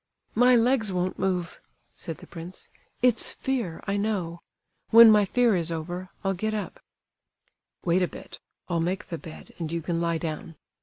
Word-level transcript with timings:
"My 0.33 0.55
legs 0.55 0.91
won't 0.91 1.19
move," 1.19 1.61
said 1.95 2.17
the 2.17 2.25
prince; 2.25 2.69
"it's 3.03 3.33
fear, 3.33 3.83
I 3.85 3.97
know. 3.97 4.41
When 4.89 5.11
my 5.11 5.25
fear 5.25 5.55
is 5.55 5.71
over, 5.71 6.09
I'll 6.23 6.33
get 6.33 6.55
up—" 6.55 6.79
"Wait 7.85 8.01
a 8.01 8.07
bit—I'll 8.07 8.79
make 8.79 9.05
the 9.09 9.19
bed, 9.19 9.51
and 9.59 9.71
you 9.71 9.83
can 9.83 10.01
lie 10.01 10.17
down. 10.17 10.55